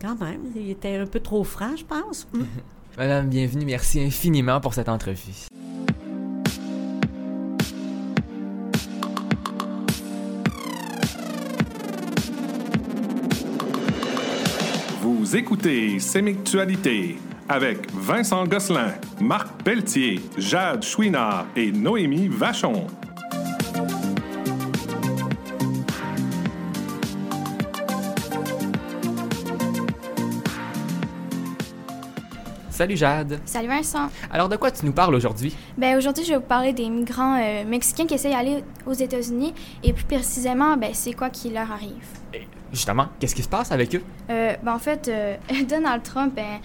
quand 0.00 0.18
même, 0.20 0.40
il 0.56 0.70
était 0.70 0.96
un 0.96 1.06
peu 1.06 1.20
trop 1.20 1.44
franc, 1.44 1.76
je 1.76 1.84
pense. 1.84 2.26
Mm. 2.32 2.42
Madame, 2.98 3.28
bienvenue. 3.28 3.64
Merci 3.64 4.00
infiniment 4.00 4.60
pour 4.60 4.72
cette 4.74 4.88
entrevue. 4.88 5.48
Vous 15.00 15.36
écoutez 15.36 15.98
Sémictualité 15.98 17.16
avec 17.48 17.90
Vincent 17.92 18.44
Gosselin, 18.46 18.94
Marc 19.20 19.62
Pelletier, 19.62 20.20
Jade 20.38 20.82
Chouinard 20.82 21.46
et 21.56 21.72
Noémie 21.72 22.28
Vachon. 22.28 22.86
Salut 32.70 32.96
Jade. 32.96 33.38
Salut 33.44 33.68
Vincent. 33.68 34.10
Alors, 34.32 34.48
de 34.48 34.56
quoi 34.56 34.68
tu 34.72 34.84
nous 34.84 34.92
parles 34.92 35.14
aujourd'hui? 35.14 35.54
Ben 35.78 35.96
aujourd'hui, 35.96 36.24
je 36.24 36.30
vais 36.30 36.38
vous 36.38 36.42
parler 36.42 36.72
des 36.72 36.90
migrants 36.90 37.40
euh, 37.40 37.64
mexicains 37.64 38.04
qui 38.04 38.14
essayent 38.14 38.32
d'aller 38.32 38.64
aux 38.84 38.92
États-Unis 38.92 39.54
et 39.84 39.92
plus 39.92 40.04
précisément, 40.04 40.76
ben 40.76 40.90
c'est 40.92 41.12
quoi 41.12 41.30
qui 41.30 41.50
leur 41.50 41.70
arrive. 41.70 42.23
Justement, 42.74 43.06
qu'est-ce 43.20 43.36
qui 43.36 43.42
se 43.44 43.48
passe 43.48 43.70
avec 43.70 43.94
eux? 43.94 44.02
Euh, 44.30 44.54
ben 44.62 44.74
en 44.74 44.78
fait, 44.80 45.06
euh, 45.06 45.36
Donald 45.68 46.02
Trump, 46.02 46.34
ben, 46.34 46.58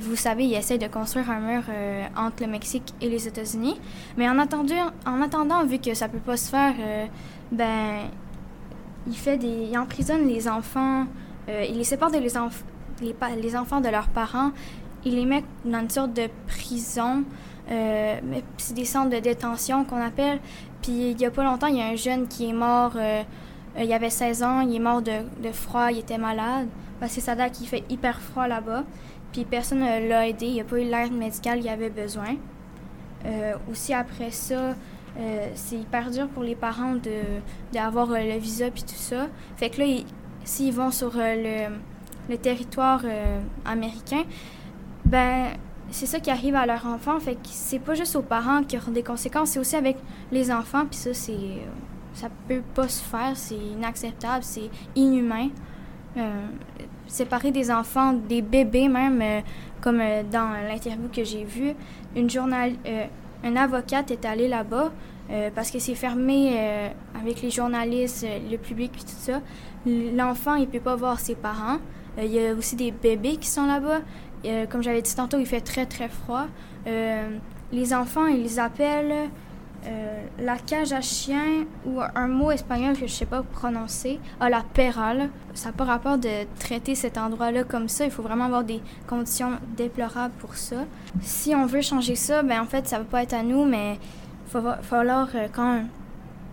vous 0.00 0.16
savez, 0.16 0.46
il 0.46 0.54
essaie 0.54 0.78
de 0.78 0.88
construire 0.88 1.30
un 1.30 1.38
mur 1.38 1.62
euh, 1.68 2.04
entre 2.16 2.42
le 2.42 2.48
Mexique 2.48 2.92
et 3.00 3.08
les 3.08 3.28
États-Unis. 3.28 3.78
Mais 4.16 4.28
en, 4.28 4.36
en 4.36 5.22
attendant, 5.22 5.64
vu 5.64 5.78
que 5.78 5.94
ça 5.94 6.08
peut 6.08 6.18
pas 6.18 6.36
se 6.36 6.50
faire, 6.50 6.74
ben 7.52 8.00
il 9.06 9.16
fait 9.16 9.36
des, 9.36 9.68
il 9.70 9.78
emprisonne 9.78 10.26
les 10.26 10.48
enfants, 10.48 11.06
il 11.48 11.76
les 11.76 11.84
sépare 11.84 12.10
de 12.10 12.18
les, 12.18 12.32
les, 13.00 13.14
les 13.40 13.56
enfants 13.56 13.80
de 13.80 13.88
leurs 13.88 14.08
parents, 14.08 14.50
il 15.04 15.14
les 15.14 15.24
met 15.24 15.44
dans 15.64 15.80
une 15.80 15.90
sorte 15.90 16.14
de 16.14 16.28
prison. 16.48 17.22
C'est 17.68 18.74
des 18.74 18.84
centres 18.84 19.10
de 19.10 19.20
détention 19.20 19.84
qu'on 19.84 20.02
appelle. 20.02 20.40
Puis 20.82 21.10
il 21.12 21.20
y 21.20 21.26
a 21.26 21.30
pas 21.30 21.44
longtemps, 21.44 21.68
il 21.68 21.76
y 21.76 21.82
a 21.82 21.86
un 21.86 21.96
jeune 21.96 22.26
qui 22.26 22.48
est 22.48 22.52
mort. 22.52 22.96
Euh, 23.76 23.80
euh, 23.80 23.84
il 23.84 23.92
avait 23.92 24.10
16 24.10 24.42
ans, 24.42 24.60
il 24.60 24.76
est 24.76 24.80
mort 24.80 25.02
de, 25.02 25.12
de 25.42 25.52
froid, 25.52 25.90
il 25.90 25.98
était 25.98 26.18
malade. 26.18 26.68
Parce 27.00 27.14
que 27.14 27.20
ça 27.20 27.34
date 27.34 27.52
qu'il 27.52 27.66
fait 27.66 27.84
hyper 27.90 28.20
froid 28.20 28.46
là-bas. 28.46 28.84
Puis 29.32 29.44
personne 29.44 29.80
ne 29.80 30.08
l'a 30.08 30.28
aidé, 30.28 30.46
il 30.46 30.56
n'a 30.58 30.64
pas 30.64 30.78
eu 30.80 30.84
l'aide 30.84 31.12
médicale 31.12 31.60
qu'il 31.60 31.68
avait 31.68 31.90
besoin. 31.90 32.36
Euh, 33.26 33.54
aussi 33.70 33.92
après 33.94 34.30
ça, 34.30 34.74
euh, 35.18 35.48
c'est 35.54 35.76
hyper 35.76 36.10
dur 36.10 36.28
pour 36.28 36.42
les 36.42 36.54
parents 36.54 36.94
d'avoir 37.72 38.10
euh, 38.12 38.18
le 38.18 38.38
visa 38.38 38.70
puis 38.70 38.82
tout 38.82 38.94
ça. 38.94 39.26
Fait 39.56 39.70
que 39.70 39.80
là, 39.80 39.86
il- 39.86 40.04
s'ils 40.44 40.72
vont 40.74 40.90
sur 40.90 41.12
euh, 41.16 41.68
le, 41.68 41.74
le 42.30 42.36
territoire 42.38 43.00
euh, 43.04 43.40
américain, 43.64 44.24
ben 45.04 45.46
c'est 45.90 46.06
ça 46.06 46.18
qui 46.20 46.30
arrive 46.30 46.54
à 46.54 46.66
leur 46.66 46.86
enfant. 46.86 47.18
Fait 47.18 47.34
que 47.34 47.40
c'est 47.44 47.78
pas 47.78 47.94
juste 47.94 48.14
aux 48.16 48.22
parents 48.22 48.62
qui 48.62 48.76
auront 48.76 48.92
des 48.92 49.02
conséquences, 49.02 49.50
c'est 49.50 49.58
aussi 49.58 49.76
avec 49.76 49.96
les 50.32 50.50
enfants. 50.52 50.84
Puis 50.86 50.98
ça, 50.98 51.14
c'est 51.14 51.32
euh, 51.32 51.66
ça 52.14 52.28
peut 52.48 52.62
pas 52.74 52.88
se 52.88 53.02
faire, 53.02 53.36
c'est 53.36 53.56
inacceptable, 53.56 54.42
c'est 54.42 54.70
inhumain. 54.96 55.48
Euh, 56.16 56.46
séparer 57.06 57.50
des 57.50 57.70
enfants, 57.70 58.12
des 58.12 58.42
bébés 58.42 58.88
même, 58.88 59.20
euh, 59.22 59.40
comme 59.80 60.00
euh, 60.00 60.22
dans 60.30 60.50
l'interview 60.68 61.08
que 61.14 61.24
j'ai 61.24 61.44
vue, 61.44 61.74
une 62.16 62.30
journal, 62.30 62.72
euh, 62.86 63.06
un 63.44 63.56
avocate 63.56 64.10
est 64.10 64.24
allée 64.24 64.48
là-bas 64.48 64.92
parce 65.54 65.70
que 65.70 65.78
c'est 65.78 65.94
fermé 65.94 66.92
avec 67.18 67.40
les 67.40 67.50
journalistes, 67.50 68.26
le 68.50 68.58
public 68.58 68.92
et 68.94 69.00
tout 69.00 69.16
ça. 69.16 69.40
L'enfant, 69.86 70.54
il 70.56 70.68
peut 70.68 70.80
pas 70.80 70.96
voir 70.96 71.18
ses 71.18 71.34
parents. 71.34 71.78
Il 72.18 72.30
y 72.30 72.46
a 72.46 72.52
aussi 72.52 72.76
des 72.76 72.90
bébés 72.90 73.38
qui 73.38 73.48
sont 73.48 73.64
là-bas. 73.64 74.00
Comme 74.68 74.82
j'avais 74.82 75.00
dit 75.00 75.14
tantôt, 75.16 75.38
il 75.38 75.46
fait 75.46 75.62
très 75.62 75.86
très 75.86 76.10
froid. 76.10 76.44
Les 77.72 77.94
enfants, 77.94 78.26
ils 78.26 78.42
les 78.42 78.58
appellent 78.58 79.30
euh, 79.86 80.24
la 80.38 80.56
cage 80.56 80.92
à 80.92 81.00
chien 81.02 81.66
ou 81.84 82.00
un 82.00 82.26
mot 82.26 82.50
espagnol 82.50 82.94
que 82.94 83.06
je 83.06 83.12
sais 83.12 83.26
pas 83.26 83.42
prononcer, 83.42 84.18
ah, 84.40 84.48
la 84.48 84.62
perale. 84.62 85.28
Ça 85.52 85.68
n'a 85.68 85.72
pas 85.72 85.84
rapport 85.84 86.16
de 86.16 86.46
traiter 86.58 86.94
cet 86.94 87.18
endroit-là 87.18 87.64
comme 87.64 87.88
ça. 87.88 88.04
Il 88.04 88.10
faut 88.10 88.22
vraiment 88.22 88.46
avoir 88.46 88.64
des 88.64 88.80
conditions 89.06 89.52
déplorables 89.76 90.34
pour 90.38 90.54
ça. 90.54 90.84
Si 91.20 91.54
on 91.54 91.66
veut 91.66 91.82
changer 91.82 92.16
ça, 92.16 92.42
ben 92.42 92.60
en 92.60 92.66
fait, 92.66 92.88
ça 92.88 92.98
va 92.98 93.04
pas 93.04 93.22
être 93.22 93.34
à 93.34 93.42
nous, 93.42 93.64
mais 93.64 93.98
il 94.54 94.60
va 94.60 94.78
falloir, 94.78 95.28
euh, 95.34 95.48
quand 95.52 95.82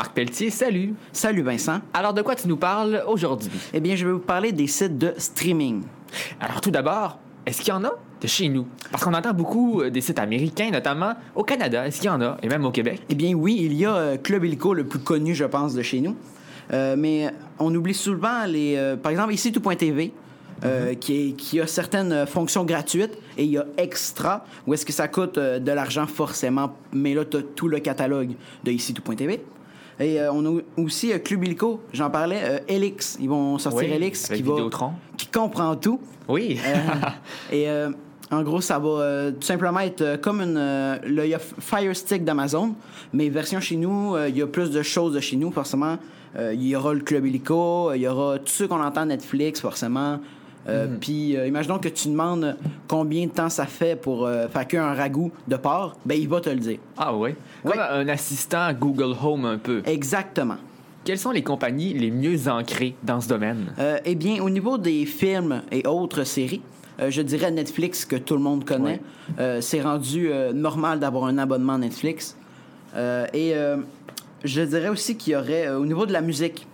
Marc 0.00 0.14
Pelletier, 0.14 0.49
salut. 0.49 0.95
Salut 1.12 1.42
Vincent. 1.42 1.80
Alors 1.92 2.14
de 2.14 2.23
quoi 2.23 2.35
tu 2.35 2.49
nous 2.49 2.57
parles 2.57 3.04
aujourd'hui? 3.07 3.50
Eh 3.75 3.80
bien, 3.80 3.97
je 3.97 4.07
vais 4.07 4.12
vous 4.12 4.19
parler 4.19 4.50
des 4.50 4.66
sites 4.66 4.97
de 4.97 5.12
streaming. 5.19 5.83
Alors 6.40 6.62
tout 6.62 6.71
d'abord, 6.71 7.19
est-ce 7.45 7.59
qu'il 7.61 7.69
y 7.69 7.76
en 7.76 7.85
a 7.85 7.92
de 8.23 8.26
chez 8.26 8.49
nous? 8.49 8.66
Parce 8.90 9.04
qu'on 9.04 9.12
entend 9.12 9.35
beaucoup 9.35 9.83
euh, 9.83 9.90
des 9.90 10.00
sites 10.00 10.19
américains, 10.19 10.71
notamment 10.71 11.12
au 11.35 11.45
Canada. 11.45 11.87
Est-ce 11.87 11.99
qu'il 12.00 12.07
y 12.07 12.09
en 12.09 12.23
a? 12.23 12.38
Et 12.42 12.49
même 12.49 12.64
au 12.64 12.71
Québec? 12.71 13.02
Eh 13.11 13.14
bien, 13.14 13.35
oui, 13.35 13.59
il 13.61 13.75
y 13.75 13.85
a 13.85 13.95
euh, 13.95 14.16
Club 14.16 14.42
Illico, 14.47 14.73
le 14.73 14.85
plus 14.85 15.00
connu, 15.00 15.35
je 15.35 15.45
pense, 15.45 15.75
de 15.75 15.83
chez 15.83 16.00
nous. 16.00 16.16
Euh, 16.73 16.95
mais 16.97 17.28
on 17.59 17.75
oublie 17.75 17.92
souvent 17.92 18.47
les. 18.47 18.76
euh, 18.78 18.97
par 18.97 19.12
exemple, 19.12 19.35
ici 19.35 19.52
tout.tv. 19.52 20.14
euh, 20.64 20.95
qui, 20.95 21.28
est- 21.28 21.33
qui 21.33 21.61
a 21.61 21.66
certaines 21.66 22.26
fonctions 22.26 22.64
gratuites 22.64 23.19
et 23.37 23.45
il 23.45 23.50
y 23.50 23.59
a 23.59 23.66
extra 23.76 24.47
où 24.66 24.73
est-ce 24.73 24.87
que 24.87 24.92
ça 24.95 25.09
coûte 25.09 25.37
euh, 25.37 25.59
de 25.59 25.73
l'argent 25.73 26.07
forcément 26.07 26.75
mais 26.92 27.12
là 27.14 27.25
tu 27.26 27.38
as 27.38 27.42
tout 27.42 27.66
le 27.69 27.78
catalogue 27.80 28.33
de 28.64 28.71
ici 28.71 28.92
tout.tv 28.92 29.42
et 30.00 30.19
euh, 30.19 30.33
on 30.33 30.45
a 30.47 30.61
aussi 30.78 31.12
euh, 31.12 31.19
Club 31.19 31.45
Illico 31.45 31.83
j'en 31.92 32.09
parlais 32.09 32.40
euh, 32.42 32.59
Elix 32.66 33.19
ils 33.21 33.28
vont 33.28 33.59
sortir 33.59 33.88
Oui, 33.88 33.95
Elix 33.95 34.28
qui 34.28 34.42
va 34.42 34.54
qui 35.16 35.26
comprend 35.26 35.76
tout 35.76 36.00
Oui. 36.26 36.59
Et 37.52 37.69
en 38.33 38.42
gros, 38.42 38.61
ça 38.61 38.78
va 38.78 39.33
tout 39.33 39.45
simplement 39.45 39.80
être 39.80 40.21
comme 40.23 40.40
une. 40.40 40.54
là, 40.54 41.25
il 41.25 41.30
y 41.30 41.35
a 41.35 41.40
Fire 41.40 41.95
Stick 41.97 42.25
d'Amazon, 42.25 42.76
mais 43.12 43.28
version 43.28 43.61
chez 43.61 43.75
nous, 43.75 44.16
il 44.28 44.37
y 44.37 44.40
a 44.40 44.47
plus 44.47 44.71
de 44.71 44.83
choses 44.83 45.14
de 45.14 45.21
chez 45.21 45.37
nous, 45.37 45.50
forcément. 45.50 45.99
Il 46.38 46.64
y 46.64 46.76
aura 46.76 46.95
le 46.95 47.00
Club 47.00 47.26
Illico, 47.26 47.92
il 47.92 48.02
y 48.02 48.07
aura 48.07 48.38
tout 48.38 48.47
ce 48.47 48.64
qu'on 48.64 48.80
entend 48.80 49.04
Netflix, 49.04 49.61
forcément. 49.61 50.21
Euh, 50.69 50.87
Puis, 51.00 51.37
euh, 51.37 51.47
imaginons 51.47 51.79
que 51.79 51.88
tu 51.88 52.09
demandes 52.09 52.57
combien 52.87 53.26
de 53.26 53.31
temps 53.31 53.49
ça 53.49 53.67
fait 53.67 53.97
pour 53.97 54.26
euh, 54.26 54.47
faire 54.49 54.67
qu'un 54.69 54.95
ragoût 54.95 55.33
de 55.49 55.57
porc, 55.57 55.97
ben 56.05 56.19
il 56.21 56.29
va 56.29 56.40
te 56.40 56.50
le 56.50 56.57
dire. 56.57 56.79
ah 56.99 57.14
oui? 57.17 57.31
Oui. 57.64 57.73
Comme 57.73 57.81
un 57.81 58.09
assistant 58.09 58.73
Google 58.73 59.14
Home 59.23 59.47
un 59.47 59.59
peu. 59.59 59.83
Exactement. 59.87 60.57
Quelles 61.05 61.19
sont 61.19 61.31
les 61.31 61.43
compagnies 61.43 61.95
les 61.95 62.11
mieux 62.11 62.49
ancrées 62.49 62.95
dans 63.02 63.21
ce 63.21 63.29
domaine? 63.29 63.73
Eh 64.05 64.14
bien, 64.14 64.43
au 64.43 64.50
niveau 64.50 64.76
des 64.76 65.07
films 65.07 65.62
et 65.73 65.87
autres 65.87 66.25
séries, 66.25 66.61
je 67.09 67.23
dirais 67.23 67.50
Netflix 67.50 68.05
que 68.05 68.17
tout 68.17 68.35
le 68.35 68.43
monde 68.43 68.67
connaît. 68.67 69.00
C'est 69.61 69.81
rendu 69.81 70.31
normal 70.52 71.00
d'avoir 71.00 71.25
un 71.25 71.38
abonnement 71.38 71.79
Netflix. 71.79 72.37
Et 72.95 73.55
je 74.45 74.61
dirais 74.61 74.90
aussi 74.90 75.17
qu'il 75.17 75.33
y 75.33 75.37
aurait, 75.37 75.71
au 75.71 75.87
niveau 75.87 76.05
de 76.05 76.12
la 76.12 76.21
musique, 76.21 76.67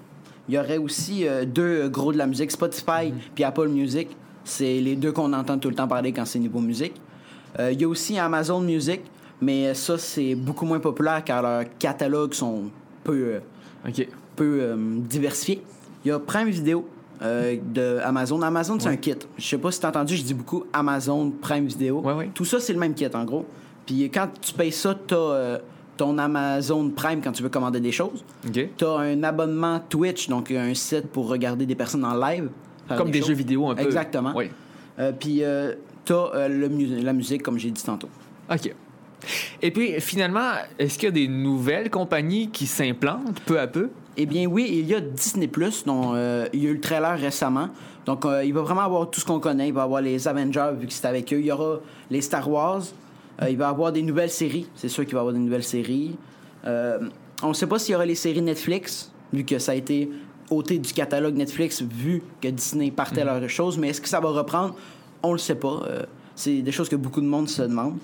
il 0.48 0.54
y 0.54 0.58
aurait 0.58 0.78
aussi 0.78 1.26
euh, 1.26 1.44
deux 1.44 1.88
gros 1.88 2.12
de 2.12 2.18
la 2.18 2.26
musique, 2.26 2.50
Spotify 2.50 3.12
puis 3.34 3.44
Apple 3.44 3.68
Music. 3.68 4.08
C'est 4.44 4.80
les 4.80 4.94
deux 4.96 5.12
qu'on 5.12 5.32
entend 5.32 5.58
tout 5.58 5.68
le 5.68 5.74
temps 5.74 5.88
parler 5.88 6.12
quand 6.12 6.24
c'est 6.24 6.38
niveau 6.38 6.60
musique. 6.60 6.94
Euh, 7.58 7.72
il 7.72 7.80
y 7.80 7.84
a 7.84 7.88
aussi 7.88 8.18
Amazon 8.18 8.60
Music, 8.60 9.00
mais 9.40 9.74
ça, 9.74 9.98
c'est 9.98 10.34
beaucoup 10.34 10.64
moins 10.66 10.78
populaire 10.78 11.24
car 11.24 11.42
leurs 11.42 11.64
catalogues 11.78 12.34
sont 12.34 12.64
peu... 13.02 13.38
euh, 13.88 14.04
peu 14.36 14.58
euh, 14.60 14.76
diversifié. 15.00 15.62
Il 16.04 16.08
y 16.08 16.10
a 16.12 16.18
Prime 16.18 16.48
Video 16.48 16.86
de 17.20 17.98
Amazon. 18.04 18.42
Amazon, 18.42 18.78
c'est 18.78 18.88
Ouais. 18.88 18.92
un 18.94 18.96
kit. 18.98 19.14
Je 19.38 19.44
sais 19.44 19.56
pas 19.58 19.72
si 19.72 19.80
t'as 19.80 19.88
entendu, 19.88 20.16
je 20.16 20.22
dis 20.22 20.34
beaucoup 20.34 20.64
Amazon 20.72 21.30
Prime 21.40 21.64
Video. 21.66 22.00
Ouais, 22.02 22.12
ouais. 22.12 22.30
Tout 22.34 22.44
ça, 22.44 22.60
c'est 22.60 22.74
le 22.74 22.78
même 22.78 22.92
kit, 22.94 23.08
en 23.14 23.24
gros. 23.24 23.46
Puis 23.86 24.02
quand 24.10 24.28
tu 24.40 24.52
payes 24.52 24.70
ça, 24.72 24.94
t'as 25.06 25.58
ton 25.96 26.18
Amazon 26.18 26.90
Prime 26.90 27.20
quand 27.22 27.32
tu 27.32 27.42
veux 27.42 27.48
commander 27.48 27.80
des 27.80 27.92
choses. 27.92 28.24
OK. 28.46 28.68
T'as 28.76 28.98
un 28.98 29.22
abonnement 29.22 29.80
Twitch, 29.88 30.28
donc 30.28 30.50
un 30.50 30.74
site 30.74 31.06
pour 31.08 31.28
regarder 31.28 31.66
des 31.66 31.74
personnes 31.74 32.04
en 32.04 32.14
live. 32.14 32.48
Comme 32.96 33.10
des 33.10 33.22
jeux 33.22 33.34
vidéo 33.34 33.68
un 33.70 33.74
peu. 33.74 33.82
Exactement. 33.82 34.32
Oui. 34.36 34.50
Euh, 34.98 35.12
puis 35.12 35.42
euh, 35.42 35.74
t'as 36.04 36.30
euh, 36.34 36.48
le 36.48 36.68
mu- 36.68 37.00
la 37.02 37.12
musique, 37.12 37.42
comme 37.42 37.58
j'ai 37.58 37.70
dit 37.70 37.82
tantôt. 37.82 38.08
OK. 38.50 38.72
Et 39.60 39.70
puis, 39.72 40.00
finalement, 40.00 40.52
est-ce 40.78 40.98
qu'il 40.98 41.06
y 41.06 41.08
a 41.08 41.10
des 41.12 41.26
nouvelles 41.26 41.90
compagnies 41.90 42.48
qui 42.50 42.66
s'implantent 42.66 43.40
peu 43.44 43.58
à 43.58 43.66
peu? 43.66 43.90
Eh 44.16 44.24
bien 44.24 44.46
oui, 44.46 44.68
il 44.70 44.86
y 44.86 44.94
a 44.94 45.00
Disney 45.00 45.48
Plus, 45.48 45.84
dont 45.84 46.12
euh, 46.14 46.46
il 46.52 46.62
y 46.62 46.66
a 46.66 46.70
eu 46.70 46.74
le 46.74 46.80
trailer 46.80 47.18
récemment. 47.18 47.68
Donc 48.06 48.24
il 48.44 48.52
va 48.54 48.62
vraiment 48.62 48.82
avoir 48.82 49.10
tout 49.10 49.20
ce 49.20 49.26
qu'on 49.26 49.40
connaît. 49.40 49.68
Il 49.68 49.74
va 49.74 49.82
avoir 49.82 50.00
les 50.00 50.28
Avengers 50.28 50.70
vu 50.78 50.86
que 50.86 50.92
c'est 50.92 51.08
avec 51.08 51.32
eux. 51.32 51.40
Il 51.40 51.46
y 51.46 51.50
aura 51.50 51.80
les 52.10 52.20
Star 52.20 52.48
Wars. 52.48 52.82
Euh, 53.42 53.50
il 53.50 53.56
va 53.56 53.68
avoir 53.68 53.92
des 53.92 54.02
nouvelles 54.02 54.30
séries. 54.30 54.68
C'est 54.74 54.88
sûr 54.88 55.04
qu'il 55.04 55.14
va 55.14 55.20
y 55.20 55.22
avoir 55.22 55.34
des 55.34 55.40
nouvelles 55.40 55.64
séries. 55.64 56.16
Euh, 56.64 57.08
on 57.42 57.48
ne 57.48 57.54
sait 57.54 57.66
pas 57.66 57.78
s'il 57.78 57.92
y 57.92 57.94
aura 57.94 58.06
les 58.06 58.14
séries 58.14 58.42
Netflix, 58.42 59.12
vu 59.32 59.44
que 59.44 59.58
ça 59.58 59.72
a 59.72 59.74
été 59.74 60.10
ôté 60.50 60.78
du 60.78 60.92
catalogue 60.92 61.36
Netflix, 61.36 61.82
vu 61.82 62.22
que 62.40 62.48
Disney 62.48 62.90
partait 62.90 63.24
leurs 63.24 63.48
choses. 63.48 63.78
Mais 63.78 63.88
est-ce 63.88 64.00
que 64.00 64.08
ça 64.08 64.20
va 64.20 64.30
reprendre? 64.30 64.74
On 65.22 65.32
le 65.32 65.38
sait 65.38 65.56
pas. 65.56 65.82
Euh, 65.86 66.02
c'est 66.34 66.62
des 66.62 66.72
choses 66.72 66.88
que 66.88 66.96
beaucoup 66.96 67.20
de 67.20 67.26
monde 67.26 67.48
se 67.48 67.62
demande. 67.62 67.98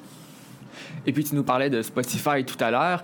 Et 1.07 1.13
puis, 1.13 1.25
tu 1.25 1.35
nous 1.35 1.45
parlais 1.45 1.71
de 1.71 1.83
Spotify 1.83 2.45
tout 2.45 2.63
à 2.63 2.71
l'heure. 2.71 3.03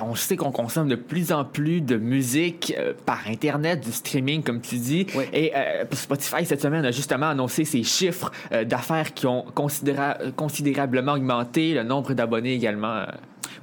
On 0.00 0.14
sait 0.14 0.36
qu'on 0.36 0.52
consomme 0.52 0.88
de 0.88 0.94
plus 0.94 1.32
en 1.32 1.44
plus 1.44 1.80
de 1.80 1.96
musique 1.96 2.72
euh, 2.78 2.92
par 3.06 3.20
Internet, 3.26 3.80
du 3.84 3.90
streaming, 3.90 4.42
comme 4.42 4.60
tu 4.60 4.76
dis. 4.76 5.06
Oui. 5.16 5.24
Et 5.32 5.52
euh, 5.56 5.84
Spotify, 5.92 6.44
cette 6.46 6.62
semaine, 6.62 6.84
a 6.84 6.90
justement 6.92 7.26
annoncé 7.30 7.64
ses 7.64 7.82
chiffres 7.82 8.30
euh, 8.52 8.64
d'affaires 8.64 9.12
qui 9.14 9.26
ont 9.26 9.44
considéra- 9.54 10.16
considérablement 10.36 11.14
augmenté, 11.14 11.74
le 11.74 11.82
nombre 11.82 12.12
d'abonnés 12.14 12.54
également. 12.54 13.04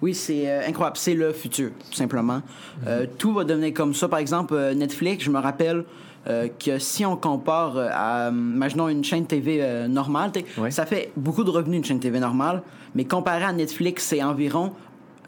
Oui, 0.02 0.14
c'est 0.14 0.50
euh, 0.50 0.68
incroyable. 0.68 0.98
C'est 0.98 1.14
le 1.16 1.32
futur, 1.32 1.70
tout 1.90 1.96
simplement. 1.96 2.42
Euh, 2.86 3.06
tout 3.18 3.34
va 3.34 3.44
devenir 3.46 3.74
comme 3.74 3.94
ça. 3.94 4.10
Par 4.10 4.20
exemple, 4.20 4.54
euh, 4.54 4.74
Netflix, 4.74 5.24
je 5.24 5.32
me 5.32 5.40
rappelle, 5.40 5.86
que 6.60 6.78
si 6.78 7.06
on 7.06 7.16
compare 7.16 7.78
à, 7.78 8.28
imaginons, 8.32 8.90
une 8.90 9.02
chaîne 9.02 9.26
TV 9.26 9.88
normale, 9.88 10.32
ça 10.72 10.86
fait 10.86 11.14
beaucoup 11.16 11.46
de 11.46 11.50
revenus 11.50 11.78
une 11.78 11.86
chaîne 11.86 12.02
TV 12.02 12.20
normale, 12.20 12.64
mais 12.96 13.06
comparé 13.06 13.46
à 13.46 13.54
Netflix, 13.54 14.04
c'est 14.04 14.22
environ 14.22 14.74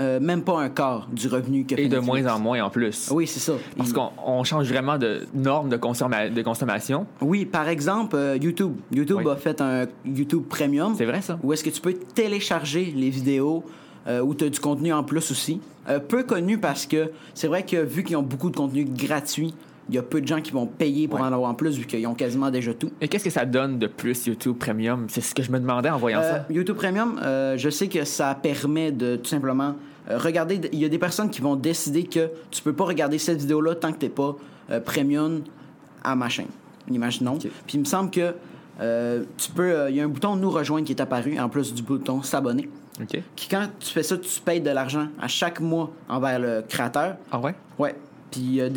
euh, 0.01 0.19
même 0.19 0.43
pas 0.43 0.59
un 0.59 0.69
quart 0.69 1.07
du 1.11 1.27
revenu 1.27 1.65
que 1.65 1.75
fait 1.75 1.83
Et 1.83 1.87
de 1.89 1.97
Netflix. 1.97 2.23
moins 2.23 2.33
en 2.35 2.39
moins 2.39 2.63
en 2.63 2.69
plus. 2.69 3.09
Oui, 3.11 3.27
c'est 3.27 3.39
ça. 3.39 3.53
Parce 3.77 3.89
Il- 3.89 3.93
qu'on 3.95 4.09
on 4.25 4.43
change 4.43 4.67
vraiment 4.67 4.97
de 4.97 5.27
normes 5.33 5.69
de, 5.69 5.77
consomma- 5.77 6.33
de 6.33 6.41
consommation. 6.41 7.05
Oui, 7.21 7.45
par 7.45 7.67
exemple, 7.67 8.15
euh, 8.15 8.37
YouTube. 8.37 8.73
YouTube 8.93 9.21
Oui. 9.25 9.31
a 9.31 9.35
fait 9.35 9.59
un 9.61 9.85
YouTube 10.05 10.43
Premium. 10.49 10.93
C'est 10.97 11.05
vrai, 11.05 11.21
ça? 11.21 11.37
Où 11.43 11.51
est-ce 11.53 11.63
que 11.63 11.69
tu 11.69 11.81
peux 11.81 11.93
télécharger 11.93 12.93
les 12.95 13.09
vidéos 13.09 13.63
euh, 14.07 14.21
où 14.21 14.33
tu 14.33 14.45
as 14.45 14.49
du 14.49 14.59
contenu 14.59 14.93
en 14.93 15.03
plus 15.03 15.29
aussi. 15.31 15.59
Euh, 15.89 15.99
peu 15.99 16.23
connu 16.23 16.57
parce 16.57 16.85
que 16.85 17.11
c'est 17.33 17.47
vrai 17.47 17.63
que 17.63 17.75
vu 17.77 18.03
qu'ils 18.03 18.15
ont 18.15 18.23
beaucoup 18.23 18.49
de 18.49 18.55
contenu 18.55 18.85
gratuit, 18.85 19.53
il 19.89 19.95
y 19.95 19.97
a 19.97 20.03
peu 20.03 20.21
de 20.21 20.27
gens 20.27 20.39
qui 20.41 20.51
vont 20.51 20.65
payer 20.67 21.07
pour 21.07 21.19
Ouais. 21.19 21.25
en 21.25 21.33
avoir 21.33 21.49
en 21.51 21.53
plus 21.55 21.77
vu 21.77 21.85
qu'ils 21.85 22.05
ont 22.07 22.13
quasiment 22.13 22.49
déjà 22.51 22.73
tout. 22.73 22.91
Et 23.01 23.07
qu'est-ce 23.07 23.23
que 23.25 23.29
ça 23.29 23.45
donne 23.45 23.79
de 23.79 23.87
plus 23.87 24.27
YouTube 24.27 24.55
Premium? 24.57 25.07
C'est 25.09 25.21
ce 25.21 25.33
que 25.35 25.43
je 25.43 25.51
me 25.51 25.59
demandais 25.59 25.89
en 25.89 25.97
voyant 25.97 26.19
Euh, 26.19 26.31
ça. 26.39 26.45
YouTube 26.49 26.75
Premium, 26.77 27.19
euh, 27.23 27.57
je 27.57 27.69
sais 27.69 27.87
que 27.87 28.03
ça 28.05 28.35
permet 28.35 28.91
de 28.91 29.15
tout 29.17 29.29
simplement 29.29 29.75
euh, 30.09 30.17
regarder. 30.17 30.61
Il 30.71 30.79
y 30.79 30.85
a 30.85 30.89
des 30.89 30.97
personnes 30.99 31.29
qui 31.29 31.41
vont 31.41 31.55
décider 31.55 32.03
que 32.03 32.29
tu 32.51 32.61
peux 32.61 32.73
pas 32.73 32.85
regarder 32.85 33.17
cette 33.17 33.39
vidéo-là 33.39 33.75
tant 33.75 33.91
que 33.91 33.97
t'es 33.97 34.09
pas 34.09 34.35
euh, 34.71 34.79
Premium 34.79 35.41
à 36.03 36.15
ma 36.15 36.29
chaîne. 36.29 36.47
Imaginons. 36.89 37.33
Ok. 37.35 37.41
Puis 37.67 37.75
il 37.75 37.79
me 37.81 37.85
semble 37.85 38.09
que 38.11 38.33
euh, 38.81 39.23
tu 39.37 39.51
peux. 39.51 39.63
euh, 39.71 39.89
Il 39.89 39.95
y 39.97 40.01
a 40.01 40.03
un 40.03 40.07
bouton 40.07 40.35
nous 40.35 40.49
rejoindre 40.49 40.85
qui 40.85 40.93
est 40.93 41.01
apparu 41.01 41.37
en 41.39 41.49
plus 41.49 41.73
du 41.73 41.81
bouton 41.83 42.21
s'abonner. 42.21 42.69
OK. 43.01 43.21
Qui 43.35 43.47
quand 43.49 43.67
tu 43.79 43.89
fais 43.91 44.03
ça, 44.03 44.17
tu 44.17 44.41
payes 44.41 44.61
de 44.61 44.69
l'argent 44.69 45.07
à 45.21 45.27
chaque 45.27 45.59
mois 45.59 45.91
envers 46.07 46.39
le 46.39 46.63
créateur. 46.67 47.15
Ah 47.31 47.39
ouais? 47.39 47.53
Ouais. 47.77 47.95
Puis 48.31 48.61
a- 48.61 48.69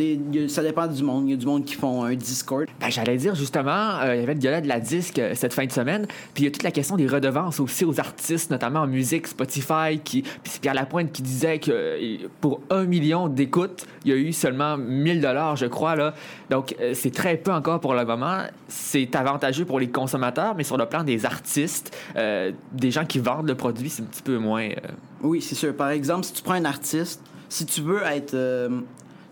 ça 0.48 0.62
dépend 0.62 0.86
du 0.86 1.02
monde. 1.02 1.24
Il 1.28 1.30
y 1.32 1.34
a 1.34 1.36
du 1.36 1.46
monde 1.46 1.64
qui 1.64 1.74
font 1.74 2.04
un 2.04 2.14
Discord. 2.14 2.66
Ben, 2.80 2.90
j'allais 2.90 3.16
dire 3.16 3.34
justement, 3.34 3.98
euh, 4.00 4.14
il 4.16 4.20
y 4.20 4.22
avait 4.22 4.34
le 4.34 4.40
gala 4.40 4.60
de 4.60 4.68
la 4.68 4.80
disque 4.80 5.18
euh, 5.18 5.32
cette 5.34 5.52
fin 5.52 5.66
de 5.66 5.72
semaine, 5.72 6.06
puis 6.34 6.42
il 6.42 6.44
y 6.44 6.48
a 6.48 6.50
toute 6.50 6.62
la 6.62 6.70
question 6.70 6.96
des 6.96 7.06
redevances 7.06 7.60
aussi 7.60 7.84
aux 7.84 8.00
artistes, 8.00 8.50
notamment 8.50 8.80
en 8.80 8.86
musique, 8.86 9.26
Spotify, 9.26 9.98
qui, 10.02 10.22
puis 10.22 10.32
c'est 10.44 10.60
Pierre 10.60 10.74
Lapointe 10.74 11.12
qui 11.12 11.22
disait 11.22 11.58
que 11.58 11.70
euh, 11.70 12.16
pour 12.40 12.60
un 12.70 12.84
million 12.84 13.28
d'écoutes, 13.28 13.86
il 14.04 14.10
y 14.10 14.14
a 14.14 14.16
eu 14.16 14.32
seulement 14.32 14.76
1000 14.76 15.20
dollars, 15.20 15.56
je 15.56 15.66
crois 15.66 15.96
là. 15.96 16.14
Donc 16.50 16.74
euh, 16.80 16.92
c'est 16.94 17.12
très 17.12 17.36
peu 17.36 17.52
encore 17.52 17.80
pour 17.80 17.94
le 17.94 18.04
moment. 18.04 18.38
C'est 18.68 19.14
avantageux 19.16 19.64
pour 19.64 19.80
les 19.80 19.88
consommateurs, 19.90 20.54
mais 20.56 20.64
sur 20.64 20.76
le 20.78 20.86
plan 20.86 21.04
des 21.04 21.26
artistes, 21.26 21.94
euh, 22.16 22.52
des 22.72 22.90
gens 22.90 23.04
qui 23.04 23.18
vendent 23.18 23.48
le 23.48 23.54
produit, 23.54 23.90
c'est 23.90 24.02
un 24.02 24.06
petit 24.06 24.22
peu 24.22 24.38
moins. 24.38 24.64
euh, 24.68 24.74
Oui, 25.22 25.40
c'est 25.42 25.54
sûr. 25.54 25.74
Par 25.76 25.90
exemple, 25.90 26.24
si 26.24 26.32
tu 26.32 26.42
prends 26.42 26.54
un 26.54 26.64
artiste, 26.64 27.20
si 27.48 27.66
tu 27.66 27.82
veux 27.82 28.00
être. 28.02 28.34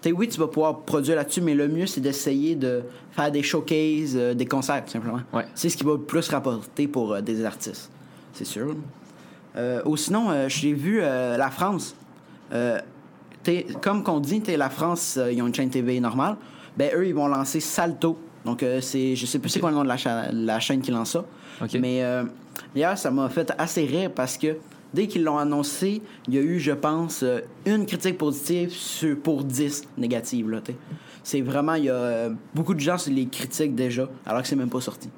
T'sais, 0.01 0.13
oui, 0.13 0.29
tu 0.29 0.39
vas 0.41 0.49
pouvoir 0.49 0.81
produire 0.81 1.17
là-dessus, 1.17 1.41
mais 1.41 1.55
le 1.55 1.69
mieux, 1.69 1.87
c'est 1.87 2.01
d'essayer 2.01 2.55
de 2.55 2.83
faire 3.13 3.31
des 3.31 3.43
showcases, 3.43 4.15
euh, 4.17 4.35
des 4.35 4.47
concerts, 4.47 4.85
tout 4.85 4.91
simplement. 4.93 5.21
Ouais. 5.33 5.47
C'est 5.55 5.69
ce 5.69 5.77
qui 5.77 5.85
va 5.85 5.93
le 5.93 6.01
plus 6.01 6.29
rapporter 6.29 6.87
pour 6.89 7.13
euh, 7.15 7.21
des 7.21 7.45
artistes. 7.45 7.91
C'est 8.33 8.45
sûr. 8.45 8.75
Euh, 9.57 9.83
ou 9.85 9.97
sinon, 9.97 10.31
euh, 10.31 10.49
j'ai 10.49 10.73
vu 10.73 11.01
la 11.01 11.51
France. 11.51 11.95
Comme 13.81 14.03
qu'on 14.05 14.21
dit, 14.21 14.43
la 14.57 14.69
France, 14.71 15.19
ils 15.31 15.41
ont 15.43 15.47
une 15.47 15.55
chaîne 15.55 15.71
TV 15.71 15.99
normale. 16.01 16.37
Ben, 16.77 16.91
eux, 16.95 17.07
ils 17.07 17.15
vont 17.15 17.27
lancer 17.27 17.59
Salto. 17.61 18.19
Donc, 18.45 18.65
c'est, 18.81 19.17
je 19.17 19.27
sais 19.27 19.39
plus 19.39 19.49
c'est 19.51 19.61
quoi 19.61 19.71
le 19.71 19.77
nom 19.77 19.83
de 19.83 19.89
la, 19.89 19.97
cha- 19.97 20.31
la 20.33 20.61
chaîne 20.61 20.81
qui 20.81 20.91
lance 20.91 21.13
ça. 21.13 21.25
Mais 21.81 22.03
d'ailleurs, 22.75 22.97
ça 22.99 23.11
m'a 23.11 23.29
fait 23.29 23.53
assez 23.59 23.85
rire 23.87 24.11
parce 24.15 24.37
que 24.39 24.57
dès 24.95 25.07
qu'ils 25.07 25.25
l'ont 25.25 25.39
annoncé, 25.39 26.03
il 26.29 26.35
y 26.35 26.39
a 26.39 26.43
eu, 26.43 26.59
je 26.59 26.73
pense, 26.73 27.23
euh, 27.23 27.41
une 27.67 27.87
critique 27.87 28.19
positive 28.19 28.71
sur, 28.71 29.19
pour 29.19 29.45
10 29.45 29.83
négatives. 29.99 30.49
Là, 30.51 30.61
c'est 31.23 31.41
vraiment, 31.41 31.75
il 31.75 31.85
y 31.85 31.91
a 31.91 31.95
euh, 31.95 32.31
beaucoup 32.55 32.75
de 32.75 32.81
gens 32.81 32.99
sur 32.99 33.13
les 33.13 33.27
critiques 33.27 33.75
déjà, 33.75 34.09
alors 34.27 34.43
que 34.43 34.49
c'est 34.49 34.57
même 34.57 34.71
pas 34.71 34.81
sorti. 34.81 35.09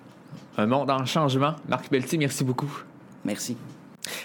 un 0.56 0.66
monde 0.66 0.90
en 0.90 1.04
changement. 1.06 1.54
Marc 1.68 1.88
Pelletier, 1.88 2.18
merci 2.18 2.44
beaucoup. 2.44 2.82
Merci. 3.24 3.56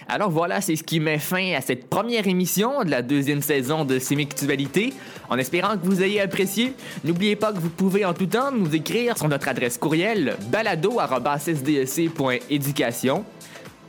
Alors 0.07 0.31
voilà, 0.31 0.59
c'est 0.61 0.75
ce 0.75 0.83
qui 0.83 0.99
met 0.99 1.19
fin 1.19 1.53
à 1.53 1.61
cette 1.61 1.87
première 1.87 2.27
émission 2.27 2.83
de 2.83 2.89
la 2.89 3.03
deuxième 3.03 3.41
saison 3.41 3.85
de 3.85 3.99
Sémictualité. 3.99 4.93
En 5.29 5.37
espérant 5.37 5.77
que 5.77 5.85
vous 5.85 6.01
ayez 6.01 6.21
apprécié, 6.21 6.73
n'oubliez 7.03 7.35
pas 7.35 7.53
que 7.53 7.59
vous 7.59 7.69
pouvez 7.69 8.03
en 8.05 8.13
tout 8.13 8.25
temps 8.25 8.51
nous 8.51 8.73
écrire 8.75 9.15
sur 9.17 9.27
notre 9.27 9.47
adresse 9.47 9.77
courriel 9.77 10.35
balado.sdsc.éducation. 10.49 13.23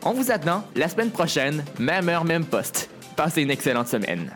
On 0.04 0.12
vous 0.12 0.30
attend 0.30 0.64
la 0.76 0.88
semaine 0.88 1.10
prochaine, 1.10 1.64
même 1.78 2.08
heure, 2.08 2.24
même 2.24 2.44
poste. 2.44 2.88
Passez 3.16 3.42
une 3.42 3.50
excellente 3.50 3.88
semaine. 3.88 4.30